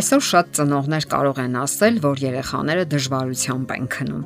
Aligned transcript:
Այսօր 0.00 0.22
շատ 0.24 0.52
ծնողներ 0.56 1.04
կարող 1.12 1.38
են 1.42 1.56
ասել, 1.60 1.96
որ 2.00 2.20
երեխաները 2.22 2.84
դժվարությամբ 2.88 3.72
են 3.74 3.88
քնում։ 3.92 4.22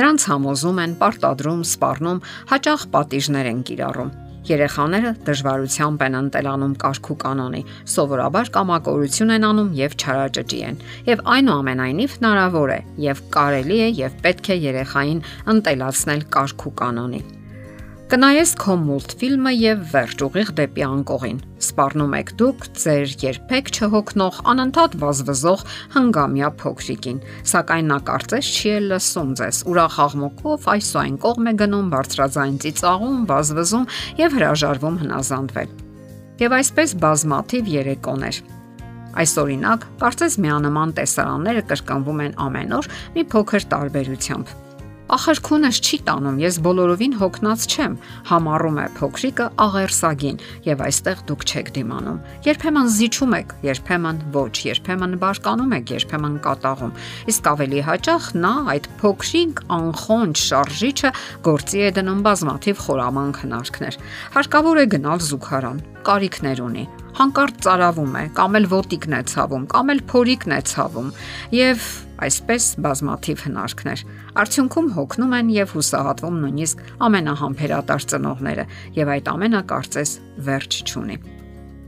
Նրանց 0.00 0.24
համոզում 0.30 0.80
են, 0.84 0.96
պարտադրում, 1.02 1.60
սպառնում, 1.68 2.18
հաճախ 2.50 2.86
պատիժներ 2.96 3.50
են 3.52 3.60
կիրառում։ 3.68 4.10
Երեխաները 4.48 5.14
դժվարությամբ 5.28 6.04
են 6.08 6.18
ընտելանում 6.22 6.74
կարգ 6.82 7.12
ու 7.14 7.18
կանոնի, 7.22 7.62
սովորաբար 7.94 8.52
կամակորություն 8.58 9.34
են 9.38 9.48
անում 9.52 9.72
եւ 9.78 9.98
չարաճճի 10.02 10.62
են։ 10.72 10.84
Եվ 11.14 11.26
այնուամենայնիվ 11.38 12.18
հնարավոր 12.18 12.74
է 12.74 12.80
եւ 13.06 13.26
կարելի 13.38 13.82
է 13.86 13.90
եւ 14.02 14.22
պետք 14.26 14.50
է 14.50 14.62
երեխային 14.66 15.26
ընտելացնել 15.54 16.30
կարգ 16.34 16.70
ու 16.72 16.78
կանոնի։ 16.82 17.26
Կնայես 18.08 18.54
քո 18.56 18.74
մուլտֆիլմը 18.80 19.50
եւ 19.52 19.80
վերջ 19.90 20.22
ուղիղ 20.24 20.50
դեպի 20.56 20.84
անկողին։ 20.86 21.40
Սպառնում 21.60 22.12
եք 22.16 22.30
դուք 22.40 22.62
ձեր 22.80 23.10
երբեք 23.20 23.66
չհոգնող 23.68 24.36
անընդհատ 24.48 24.94
վազվզող 25.02 25.64
հնգամյա 25.92 26.48
փոքրիկին, 26.62 27.18
սակայն 27.52 27.90
նա 27.92 27.98
կարծես 28.08 28.48
չի 28.48 28.72
լսում 28.86 29.34
ձեզ։ 29.40 29.58
Ուրախ 29.68 29.98
աղմուկով 30.06 30.68
այս 30.72 30.88
ու 30.88 31.00
այն 31.02 31.18
կողմ 31.26 31.50
է 31.52 31.52
գնում 31.60 31.90
բարձրաձայն 31.92 32.56
ծիծաղում, 32.64 33.18
վազվզում 33.28 33.84
եւ 34.24 34.38
հրաժարվում 34.38 34.96
հնազանդվել։ 35.04 35.74
Եվ 36.48 36.56
այսպես 36.62 36.94
բազմաթիվ 37.04 37.68
երեկոներ։ 37.76 38.40
Այս 39.18 39.36
օրինակ, 39.44 39.84
կարծես 40.00 40.38
միանման 40.48 40.96
տեսարանները 40.96 41.66
կրկնվում 41.68 42.24
են 42.24 42.40
ամեն 42.48 42.74
օր 42.78 42.90
մի 43.18 43.26
փոքր 43.34 43.68
տարբերությամբ 43.74 44.56
Ախր 45.08 45.38
քունս 45.40 45.78
չի 45.80 45.98
տանում, 46.04 46.38
ես 46.42 46.56
բոլորովին 46.66 47.14
հոգնած 47.16 47.62
չեմ, 47.72 47.94
համառում 48.28 48.80
է 48.82 48.84
փոքրիկը 48.98 49.46
աղերսագին, 49.64 50.42
եւ 50.68 50.82
այստեղ 50.84 51.22
դուք 51.30 51.46
չեք 51.48 51.70
դիմանում։ 51.78 52.18
Երբեմն 52.44 52.90
զիջում 52.98 53.32
եք, 53.38 53.54
երբեմն 53.68 54.20
ոչ, 54.36 54.52
երբեմն 54.68 55.16
բարկանում 55.24 55.74
եք, 55.78 55.94
երբեմն 55.96 56.36
կատաղում։ 56.44 56.94
Իսկ 57.32 57.50
ավելի 57.56 57.82
հաճախ 57.88 58.30
նա 58.36 58.54
այդ 58.76 58.92
փոքրիկ 59.00 59.64
անխոնջ 59.80 60.44
շարժիչը 60.44 61.16
գործի 61.48 61.84
է 61.88 61.90
դնում 61.96 62.24
բազմաթիվ 62.28 62.84
խորամանկ 62.84 63.44
հնարքներ։ 63.48 64.00
Հարկավոր 64.36 64.84
է 64.84 64.88
գնալ 64.92 65.28
զուգարան, 65.32 65.84
կարիքներ 66.04 66.66
ունի 66.68 66.88
հանկարծ 67.16 67.62
ծարավում 67.64 68.18
է, 68.18 68.24
կամ 68.36 68.58
էլ 68.58 68.68
ոտիկն 68.72 69.16
է 69.18 69.22
ցավում, 69.32 69.64
կամ 69.72 69.92
էլ 69.94 70.02
փորիկն 70.12 70.54
է 70.54 70.60
ցավում, 70.68 71.08
եւ 71.58 71.88
այսպես 72.28 72.68
բազմաթիվ 72.84 73.42
հնարքներ։ 73.46 74.04
Արդյունքում 74.42 74.92
հոգնում 74.98 75.34
են 75.38 75.50
եւ 75.54 75.74
հուսահատվում 75.78 76.38
նույնիսկ 76.44 76.86
ամենահամբերատար 77.08 78.08
ծնողները, 78.12 78.68
եւ 78.98 79.12
այդ 79.16 79.34
ամենը 79.38 79.66
կարծես 79.72 80.14
վերջ 80.48 80.80
չունի։ 80.88 81.37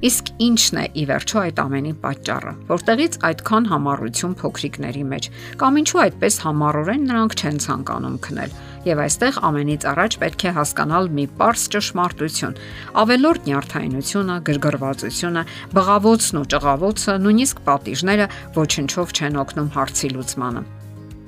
Իսկ 0.00 0.30
ի՞նչն 0.40 0.78
է 0.80 0.84
ի 0.96 1.02
վերջո 1.10 1.40
այդ 1.40 1.58
ամենի 1.60 1.90
պատճառը, 2.00 2.52
որտեղից 2.70 3.18
այդքան 3.28 3.66
համառություն 3.68 4.36
փոքրիկների 4.40 5.02
մեջ, 5.10 5.28
կամ 5.60 5.78
ինչու 5.82 6.00
այդպես 6.04 6.38
համառորեն 6.44 7.04
նրանք 7.10 7.36
չեն 7.36 7.60
ցանկանում 7.66 8.16
քնել։ 8.24 8.56
Եվ 8.88 9.02
այստեղ 9.04 9.40
ամենից 9.50 9.86
առաջ 9.92 10.18
պետք 10.24 10.46
է 10.48 10.54
հասկանալ 10.56 11.12
մի 11.20 11.28
པարս 11.36 11.68
ճշմարտություն։ 11.76 12.58
Ավելորդ 13.04 13.48
նյարդայնությունը, 13.50 14.40
գրգռվածությունը, 14.48 15.46
բղավոցն 15.76 16.40
ու 16.40 16.48
ճղավոցը, 16.56 17.20
նույնիսկ 17.28 17.64
պատիժները 17.68 18.32
ոչնչով 18.56 19.16
չեն 19.20 19.42
օգնում 19.44 19.74
հարցի 19.76 20.16
լուծմանը։ 20.16 20.79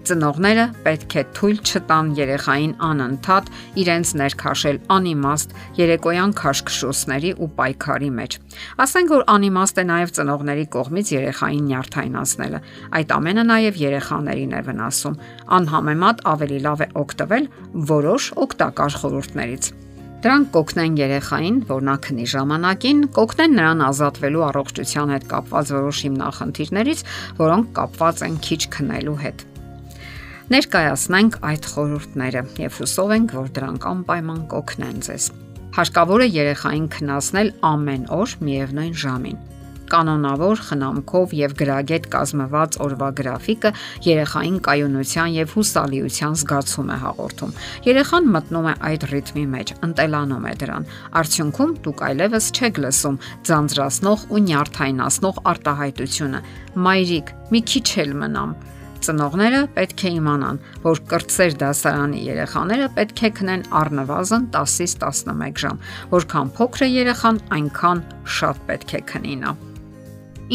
Ծնողները 0.02 0.62
պետք 0.82 1.14
է 1.14 1.22
թույլ 1.36 1.58
չտան 1.62 2.08
երեխային 2.18 2.72
անընդհատ 2.82 3.50
իրենց 3.82 4.10
ներքաշել 4.18 4.80
անիմաստ 4.94 5.52
երեկոյան 5.78 6.32
քաշքշոսների 6.40 7.30
ու 7.38 7.48
պայքարի 7.60 8.08
մեջ։ 8.16 8.36
Ասենք 8.82 9.12
որ 9.14 9.22
անիմաստ 9.36 9.78
է 9.78 9.84
նաև 9.92 10.14
ծնողների 10.16 10.66
կողմից 10.74 11.12
երեխային 11.14 11.68
նյարդայնացնելը։ 11.70 12.60
Այդ 12.98 13.14
ամենը 13.18 13.44
նաև 13.52 13.78
երեխաներին 13.82 14.56
է 14.58 14.64
վնասում։ 14.66 15.16
Անհամեմատ 15.62 16.26
ավելի 16.32 16.58
լավ 16.66 16.82
է 16.82 16.88
օգտվել 17.02 17.48
որոշ 17.92 18.28
օգտակար 18.42 18.98
խորհուրդներից։ 19.02 19.70
Դրանք 20.22 20.50
կօգնեն 20.54 20.98
երեխային, 21.02 21.56
որ 21.70 21.80
նա 21.88 21.94
քնի 22.06 22.26
ժամանակին, 22.30 23.00
կօգնեն 23.16 23.56
նրան 23.58 23.86
ազատվելու 23.90 24.44
առողջության 24.48 25.14
հետ 25.18 25.30
կապված 25.34 25.72
որոշ 25.78 26.02
հիմնախնդիրներից, 26.06 27.06
որոնք 27.42 27.72
կապված 27.80 28.26
են 28.30 28.36
քիչ 28.46 28.60
քնելու 28.76 29.18
հետ 29.26 29.48
ներկայացնենք 30.50 31.38
այդ 31.52 31.70
խորհուրդները 31.72 32.42
եւ 32.64 32.82
հուսով 32.82 33.14
ենք, 33.18 33.36
որ 33.38 33.54
դրանք 33.60 33.88
անպայման 33.92 34.42
կօգնեն 34.52 35.00
ձեզ։ 35.06 35.30
Հարկավոր 35.72 36.26
է 36.26 36.28
երեխային 36.42 36.90
քնասնել 36.92 37.54
ամեն 37.72 38.04
օր 38.12 38.36
միևնույն 38.44 38.94
ժամին 39.06 39.40
կանոնավոր 39.92 40.60
խնամքով 40.66 41.32
եւ 41.36 41.54
գրագետ 41.60 42.06
կազմված 42.12 42.78
օրվա 42.84 43.08
գրաֆիկը 43.18 43.72
երեխային 44.06 44.56
կայունության 44.68 45.34
եւ 45.36 45.52
հուսալիության 45.56 46.36
զգացում 46.42 46.92
է 46.94 46.96
հաղորդում։ 47.02 47.54
Երեխան 47.88 48.30
մտնում 48.36 48.68
է 48.72 48.74
այդ 48.88 49.06
ռիթմի 49.12 49.44
մեջ, 49.52 49.74
ընտելանում 49.88 50.48
է 50.48 50.54
դրան։ 50.62 50.88
Արդյունքում 51.22 51.74
դուք 51.84 52.04
այլևս 52.08 52.50
չեք 52.56 52.82
լսում 52.86 53.20
ձանձրացնող 53.52 54.26
ու 54.32 54.44
նյարդայնացնող 54.48 55.42
արտահայտությունը։ 55.52 56.44
Մայրիկ, 56.88 57.34
մի 57.52 57.60
քիչ 57.72 57.88
էլ 58.02 58.16
մնամ 58.22 58.56
Ծնողները 59.02 59.60
պետք 59.74 60.02
է 60.06 60.10
իմանան, 60.16 60.58
որ 60.84 61.00
կրտսեր 61.10 61.54
դասարանի 61.62 62.20
երեխաները 62.22 62.84
պետք 62.98 63.22
է 63.26 63.30
քնեն 63.38 63.64
առնվազն 63.80 64.44
10-ից 64.54 64.94
11 65.02 65.62
ժամ, 65.64 65.80
որքան 66.12 66.52
փոքր 66.58 66.84
է 66.86 66.88
երեխան, 66.92 67.40
այնքան 67.58 68.04
շատ 68.36 68.60
պետք 68.68 68.94
է 68.98 69.02
քնի 69.10 69.34
նա։ 69.42 69.56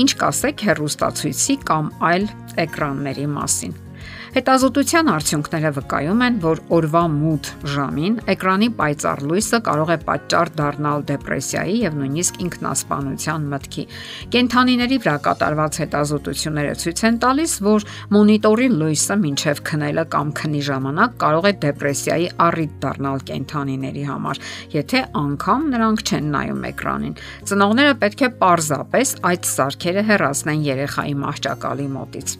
Ինչ 0.04 0.12
կասեք 0.22 0.64
հերոստացույցի 0.70 1.58
կամ 1.68 1.92
այլ 2.12 2.30
էկրանների 2.64 3.28
մասին։ 3.36 3.76
Հետազոտության 4.38 5.08
արդյունքները 5.10 5.70
վկայում 5.78 6.20
են, 6.26 6.36
որ 6.44 6.60
օրվա 6.78 7.02
մութ 7.10 7.48
ժամին 7.74 8.18
էկրանի 8.34 8.68
պայծառ 8.78 9.22
լույսը 9.30 9.60
կարող 9.68 9.92
է 9.94 9.98
պատճառ 10.08 10.52
դառնալ 10.60 11.06
դեպրեսիայի 11.10 11.78
եւ 11.82 11.96
նույնիսկ 11.98 12.40
ինքնասպանության 12.46 13.48
մտքի։ 13.54 13.86
Կենթանիների 14.36 15.00
վրա 15.02 15.16
կատարված 15.28 15.80
հետազոտությունները 15.82 16.76
ցույց 16.84 17.04
են 17.08 17.20
տալիս, 17.24 17.56
որ 17.68 17.88
մոնիտորի 18.18 18.68
լույսը 18.78 19.18
մինչև 19.26 19.64
քնելը 19.72 20.06
կամ 20.14 20.34
քնի 20.38 20.62
ժամանակ 20.70 21.16
կարող 21.24 21.48
է 21.48 21.54
դեպրեսիայի 21.66 22.28
առիթ 22.48 22.76
դառնալ 22.86 23.24
կենթանիների 23.32 24.04
համար, 24.12 24.42
եթե 24.78 25.06
անգամ 25.24 25.70
նրանք 25.74 26.04
չեն 26.08 26.34
նայում 26.38 26.68
էկրանին։ 26.74 27.16
Ծնողները 27.48 27.96
պետք 28.06 28.28
է 28.28 28.32
պարզապես 28.44 29.16
այդ 29.32 29.50
սարքերը 29.58 30.06
հեռացնեն 30.12 30.68
երեխայի 30.68 31.18
մահճակալի 31.26 31.90
մոտից։ 31.98 32.38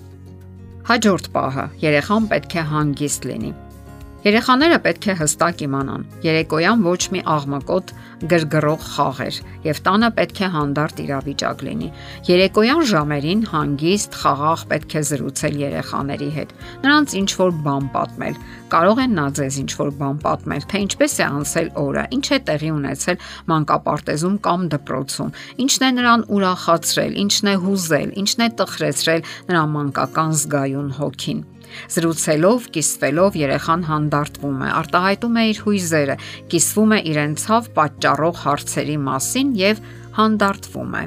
Հաջորդ 0.88 1.26
պահը՝ 1.34 1.64
երեխան 1.82 2.28
պետք 2.32 2.54
է 2.62 2.62
հանգիստ 2.70 3.26
լինի։ 3.28 3.50
Երեխաները 4.26 4.78
պետք 4.82 5.06
է 5.12 5.14
հստակ 5.20 5.60
իմանան. 5.68 6.04
երեկոյան 6.26 6.80
ոչ 6.82 7.02
մի 7.14 7.20
աղմկոտ 7.34 7.92
գրգռող 8.32 8.86
խաղեր 8.94 9.36
եւ 9.68 9.82
տանը 9.86 10.10
պետք 10.18 10.40
է 10.42 10.48
հանդարտ 10.56 11.02
իրավիճակ 11.04 11.60
լինի։ 11.68 11.90
Երեկոյան 12.28 12.82
ժամերին 12.92 13.44
հանգիստ 13.52 14.18
խաղաղ 14.22 14.64
պետք 14.74 14.96
է 14.98 15.02
զրուցել 15.10 15.60
երեխաների 15.62 16.30
հետ։ 16.38 16.56
Նրանց 16.88 17.14
ինչ 17.22 17.30
որ 17.38 17.52
բան 17.68 17.86
պատմել։ 17.94 18.40
Կարող 18.74 19.02
են 19.06 19.14
նա 19.22 19.28
ձեզ 19.38 19.60
ինչ 19.62 19.72
որ 19.78 19.92
բան 20.02 20.18
պատմել, 20.26 20.66
թե 20.66 20.82
ինչպես 20.88 21.14
է 21.18 21.26
անցել 21.38 21.70
օրը, 21.78 22.04
ինչ 22.18 22.26
է 22.28 22.40
տեղի 22.50 22.72
ունեցել 22.78 23.22
մանկապարտեզում 23.54 24.40
կամ 24.48 24.66
դպրոցում, 24.74 25.34
ինչն 25.62 25.86
է 25.88 25.92
նրան 26.02 26.26
ուրախացրել, 26.38 27.14
ինչն 27.22 27.54
է 27.54 27.56
հուզել, 27.68 28.10
ինչն 28.18 28.44
է 28.44 28.50
տխրեցրել 28.58 29.22
նրա 29.48 29.64
մանկական 29.78 30.36
զգայուն 30.42 30.92
հոգին։ 30.98 31.46
Զրուցելով, 31.94 32.68
կիսվելով 32.78 33.38
երեխան 33.44 33.86
հանդարտվում 33.92 34.66
է, 34.68 34.72
արտահայտում 34.82 35.38
է 35.38 35.46
իր 35.52 35.62
հույզերը, 35.68 36.18
կիսվում 36.56 36.98
է 36.98 37.00
իրեն 37.14 37.38
ցավ 37.44 37.72
պատճառող 37.78 38.44
հարցերի 38.48 39.00
մասին 39.08 39.56
եւ 39.68 39.88
հանդարտվում 40.18 41.00
է։ 41.02 41.06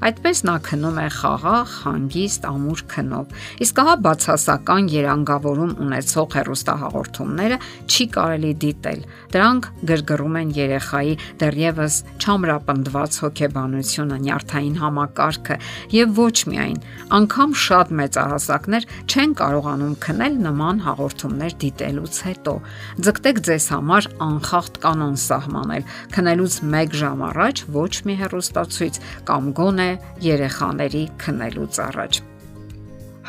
Այդպես 0.00 0.38
նա 0.48 0.54
քնում 0.64 0.98
է 1.00 1.06
խաղաղ, 1.12 1.72
հանգիստ, 1.84 2.44
ամուր 2.48 2.82
քնով։ 2.88 3.32
Իսկ 3.60 3.80
հա 3.84 3.94
բացասական 4.06 4.86
երանգավորում 4.94 5.74
ունեցող 5.84 6.36
հերոստահաղորդումները 6.38 7.58
չի 7.84 8.06
կարելի 8.14 8.52
դիտել։ 8.64 9.02
Դրանք 9.34 9.68
գրգռում 9.90 10.38
են 10.40 10.54
երեխայի 10.56 11.12
դեռևս 11.42 11.98
չամրապնդված 12.16 13.18
հոգեբանությունը, 13.20 14.16
նյարդային 14.24 14.80
համակարգը 14.80 15.58
եւ 16.00 16.16
ոչ 16.20 16.36
միայն, 16.48 16.80
անկամ 17.20 17.54
շատ 17.60 17.92
մեծահասակներ 18.00 18.88
չեն 19.04 19.36
կարողանում 19.36 19.94
քնել 20.00 20.40
նման 20.48 20.82
հաղորդումներ 20.88 21.56
դիտելուց 21.60 22.22
հետո։ 22.30 22.56
Ձգտեք 23.04 23.44
ձեզ 23.50 23.68
համար 23.76 24.10
անխախտ 24.30 24.80
կանոն 24.80 25.16
սահմանել։ 25.28 25.88
Քնելուց 26.16 26.58
1 26.70 26.98
ժամ 27.04 27.24
առաջ 27.30 27.64
ոչ 27.76 27.92
մի 28.08 28.14
հերոստացույց 28.24 29.00
կամ 29.28 29.52
գոնե 29.60 29.89
երեխաների 30.24 31.04
քնելուց 31.20 31.80
առաջ։ 31.86 32.20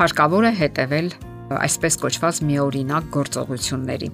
Հարկավոր 0.01 0.49
է 0.49 0.51
հետևել 0.63 1.13
այսպես 1.61 1.97
կոչված 2.01 2.43
միօրինակ 2.47 3.07
գործողությունների։ 3.15 4.11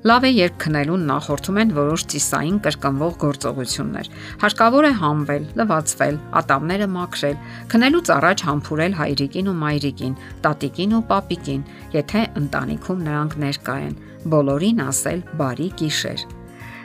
Լավ 0.00 0.24
է, 0.24 0.28
երբ 0.32 0.54
քնելուն 0.62 1.02
նախորդում 1.10 1.58
են 1.60 1.72
որոշ 1.76 2.02
ծիսային 2.08 2.60
կրկնվող 2.64 3.16
գործողություններ։ 3.20 4.06
Հարկավոր 4.40 4.86
է 4.88 4.92
համվել, 5.00 5.44
լվացվել, 5.60 6.16
ատամները 6.40 6.86
մաքրել, 6.94 7.36
քնելուց 7.74 8.12
առաջ 8.16 8.44
համբուրել 8.48 8.96
հայրիկին 9.00 9.50
ու 9.52 9.56
մայրիկին, 9.60 10.14
տատիկին 10.46 10.96
ու 10.96 11.02
պապիկին, 11.10 11.66
եթե 12.00 12.22
ընտանիքում 12.40 13.04
նրանք 13.10 13.36
ներկա 13.44 13.76
են, 13.90 13.94
բոլորին 14.32 14.82
ասել 14.88 15.22
բարի 15.36 15.68
գիշեր։ 15.84 16.26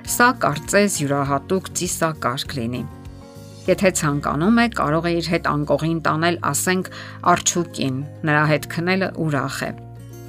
Սա 0.06 0.30
կարծես 0.44 1.00
յուրահատուկ 1.06 1.72
ծիսակարգ 1.80 2.60
լինի։ 2.60 2.84
Եթե 3.66 3.90
ցանկանում 3.98 4.60
է, 4.62 4.66
կարող 4.78 5.06
է 5.10 5.12
իր 5.20 5.28
հետ 5.34 5.48
անկողին 5.50 6.00
տանել, 6.06 6.36
ասենք, 6.46 6.90
արջուկին։ 7.32 7.96
Նրա 8.30 8.44
հետ 8.52 8.68
քնելը 8.76 9.08
ուրախ 9.26 9.58
է։ 9.66 9.70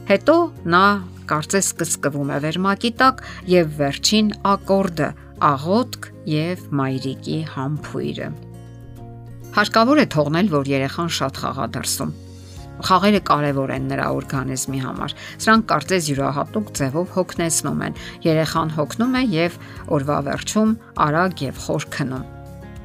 Հետո 0.07 0.37
նա 0.73 0.85
կարծես 1.29 1.69
կսկվում 1.81 2.31
է 2.33 2.39
վերմակի 2.47 2.91
տակ 3.01 3.23
եւ 3.53 3.73
վերջին 3.81 4.29
ակորդը 4.57 5.09
աղոտք 5.51 6.09
եւ 6.33 6.63
մայրիկի 6.81 7.39
համբույրը։ 7.57 8.29
Հարկավոր 9.57 10.01
է 10.01 10.07
թողնել, 10.17 10.49
որ 10.53 10.71
երեխան 10.73 11.13
շատ 11.17 11.43
խաղա 11.43 11.67
դրսում։ 11.77 12.15
Խաղերը 12.87 13.21
կարևոր 13.29 13.73
են 13.77 13.87
նրա 13.91 14.07
օրգանիզմի 14.17 14.81
համար։ 14.85 15.15
Սրանք 15.45 15.69
կարծես 15.73 16.11
յուրահատուկ 16.13 16.73
ձևով 16.77 17.13
հոգնեցնում 17.17 17.85
են։ 17.89 18.01
Երեխան 18.29 18.75
հոգնում 18.77 19.17
է 19.17 19.27
եւ 19.33 19.61
օրվա 19.97 20.23
վերջում 20.29 20.79
արագ 21.09 21.47
եւ 21.49 21.63
խոր 21.67 21.93
քնում։ 21.97 22.36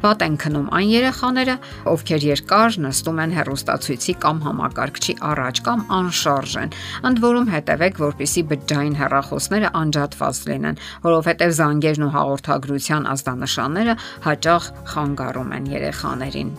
Վատ 0.02 0.24
են 0.26 0.36
քնում 0.42 0.70
այն 0.74 0.88
երեխաները, 0.92 1.56
ովքեր 1.92 2.24
երկար 2.26 2.78
նստում 2.86 3.20
են 3.22 3.36
հեռուստացույցի 3.38 4.16
կամ 4.24 4.40
համակարգչի 4.46 5.16
առաջ 5.30 5.62
կամ 5.68 5.84
անշարժ 5.98 6.56
են։ 6.64 6.74
Ընդ 7.12 7.22
որում 7.28 7.52
հետևեք, 7.54 8.02
որpիսի 8.06 8.44
բջջային 8.54 8.98
հեռախոսները 9.02 9.72
անջատված 9.84 10.42
լինեն, 10.50 10.82
որովհետև 11.06 11.56
զանգերն 11.62 12.08
ու 12.08 12.12
հաղորդագրության 12.18 13.08
ազդանշանները 13.14 13.98
հաճախ 14.26 14.74
խանգարում 14.96 15.56
են 15.62 15.72
երեխաներին։ 15.78 16.54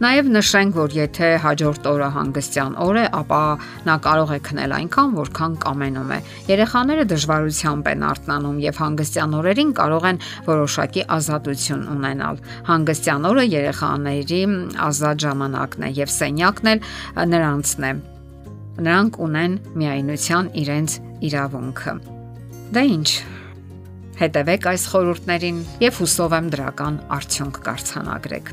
Նաև 0.00 0.28
նշենք, 0.32 0.76
որ 0.80 0.94
եթե 0.96 1.26
հաջորդ 1.44 1.86
օրը 1.90 2.06
հանգստյան 2.14 2.76
օր 2.80 2.96
է, 2.96 3.02
ապա 3.18 3.40
նա 3.84 3.96
կարող 4.06 4.30
է 4.32 4.38
քնել 4.46 4.72
այնքան, 4.76 5.10
որքան 5.18 5.56
կամենում 5.60 6.14
է։ 6.16 6.18
Երեխաները 6.48 7.04
դժվարությամբ 7.10 7.90
են 7.90 8.04
արթնանում 8.08 8.62
եւ 8.64 8.80
հանգստյան 8.80 9.34
օրերին 9.40 9.74
կարող 9.80 10.06
են 10.10 10.20
որոշակի 10.46 11.04
ազատություն 11.16 11.82
ունենալ։ 11.96 12.40
Հանգստյան 12.70 13.28
օրը 13.28 13.44
երեխաների 13.50 14.40
ազատ 14.88 15.20
ժամանակն 15.26 15.84
է 15.84 15.92
եւ 16.00 16.14
սենյակն 16.16 16.72
էլ 16.72 16.80
նրանցն 17.36 17.88
է։ 17.90 17.92
Նրանք 18.80 19.20
ունեն 19.28 19.60
միայնության 19.84 20.50
իրենց 20.64 20.96
իրավունքը։ 21.28 21.94
Դա 22.72 22.88
ինչ 22.96 23.08
Հետևեք 24.20 24.66
այս 24.68 24.82
խորհուրդներին 24.92 25.60
եւ 25.84 26.00
հուսով 26.00 26.40
եմ 26.40 26.50
դրական 26.56 27.00
արդյունք 27.20 27.62
կարձանագրեք։ 27.68 28.52